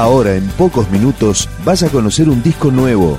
[0.00, 3.18] Ahora, en pocos minutos, vas a conocer un disco nuevo.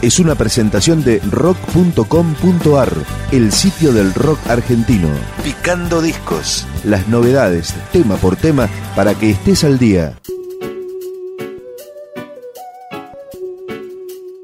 [0.00, 2.92] Es una presentación de rock.com.ar,
[3.32, 5.08] el sitio del rock argentino.
[5.42, 6.68] Picando discos.
[6.84, 10.16] Las novedades, tema por tema, para que estés al día.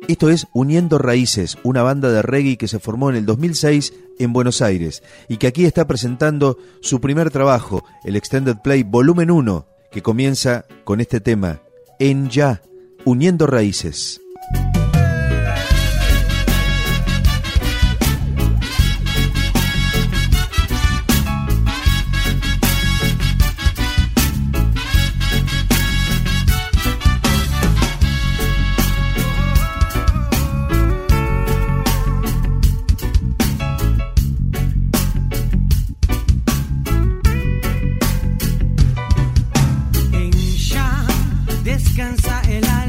[0.08, 4.32] Esto es Uniendo Raíces, una banda de reggae que se formó en el 2006 en
[4.32, 9.69] Buenos Aires y que aquí está presentando su primer trabajo, el Extended Play Volumen 1,
[9.90, 11.62] que comienza con este tema,
[11.98, 12.62] En Ya,
[13.04, 14.20] Uniendo Raíces.
[41.70, 42.79] El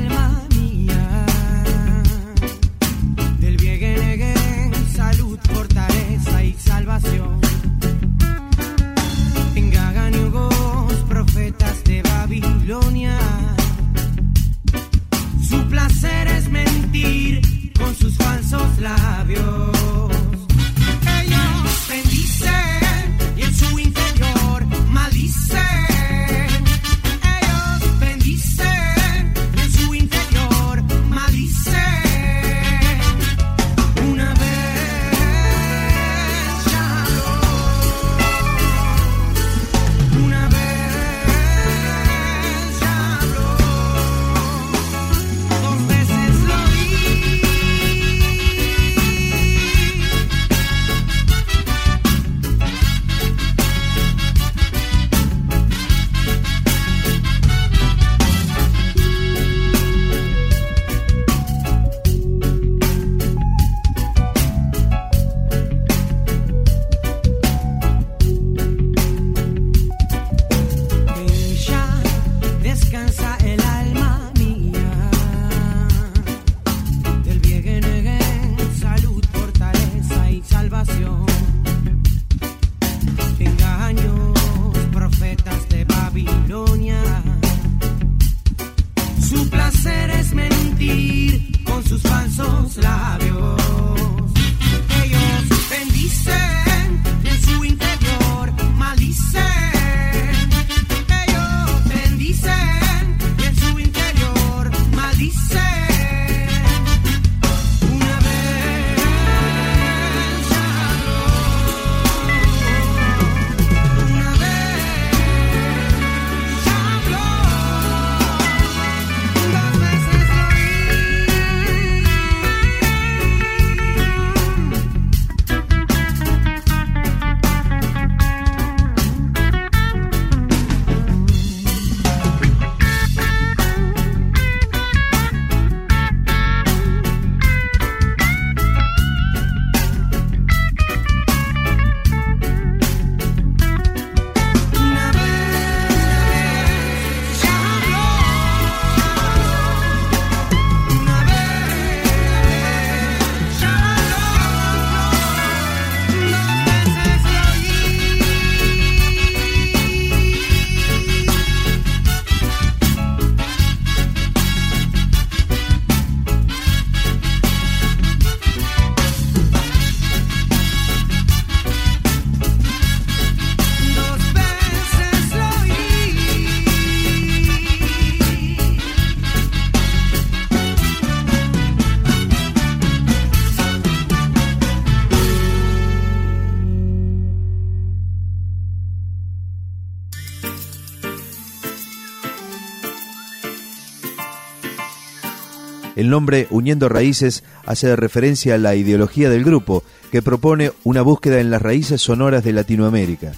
[196.10, 201.52] nombre Uniendo Raíces hace referencia a la ideología del grupo, que propone una búsqueda en
[201.52, 203.34] las raíces sonoras de Latinoamérica.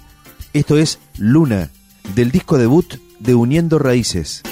[0.54, 1.69] Esto es Luna,
[2.15, 4.44] del disco debut de Uniendo Raíces.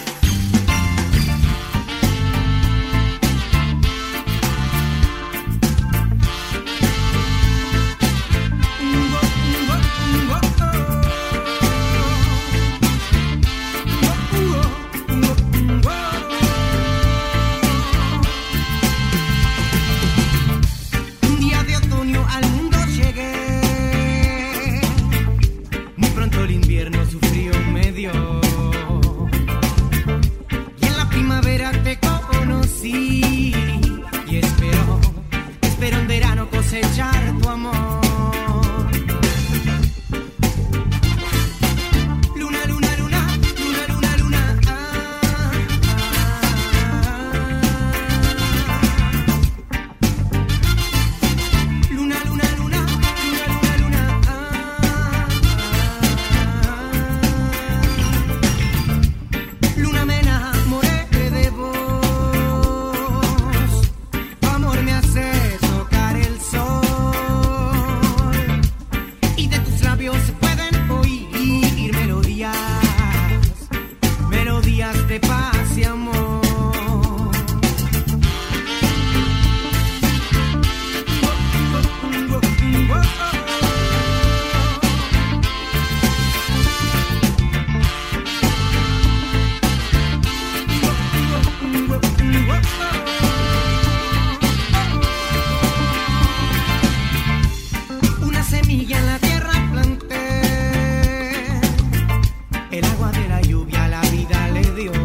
[102.82, 105.01] del agua, de la lluvia, la vida le dio.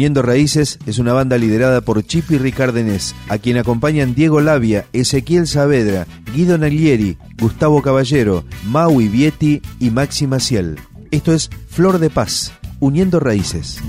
[0.00, 5.46] Uniendo Raíces es una banda liderada por Chipi Ricardenés, a quien acompañan Diego Labia, Ezequiel
[5.46, 10.78] Saavedra, Guido Naglieri, Gustavo Caballero, Maui Vietti y Maxi Maciel.
[11.10, 13.82] Esto es Flor de Paz, Uniendo Raíces.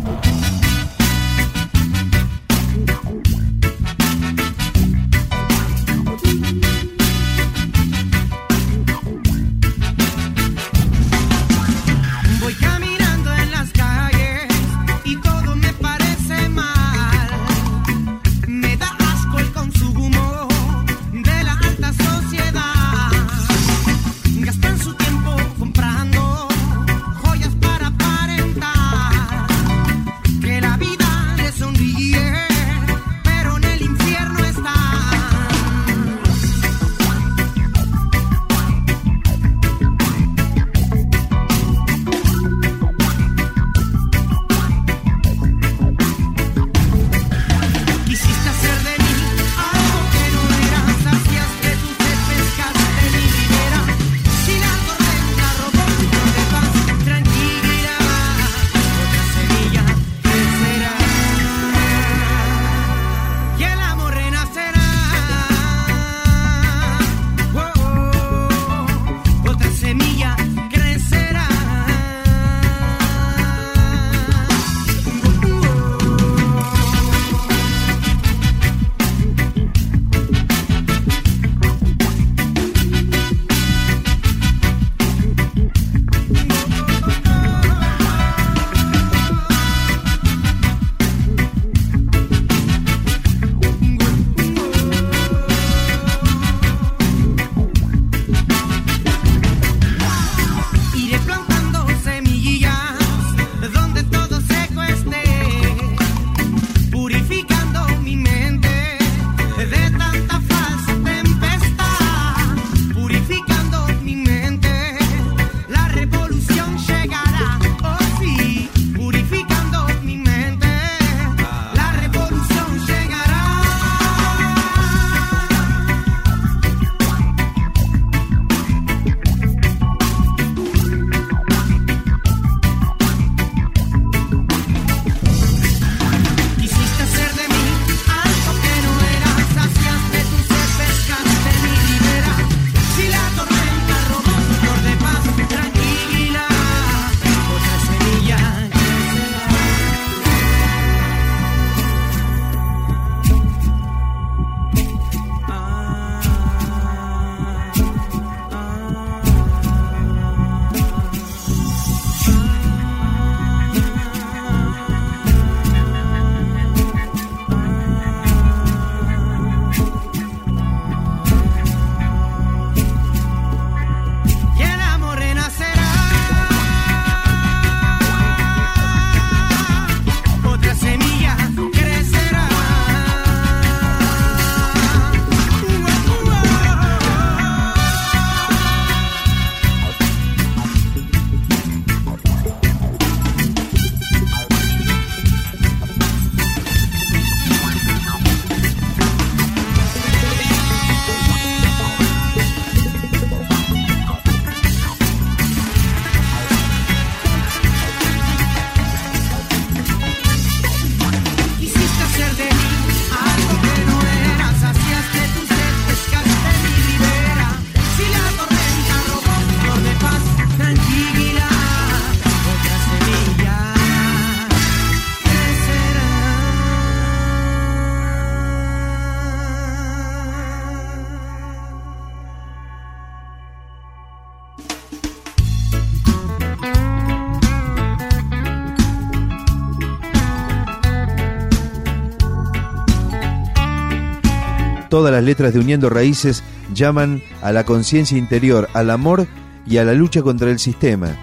[244.91, 246.43] Todas las letras de Uniendo Raíces
[246.73, 249.25] llaman a la conciencia interior, al amor
[249.65, 251.15] y a la lucha contra el sistema.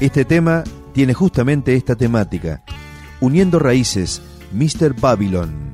[0.00, 2.64] Este tema tiene justamente esta temática.
[3.20, 4.20] Uniendo Raíces,
[4.52, 5.00] Mr.
[5.00, 5.73] Babylon.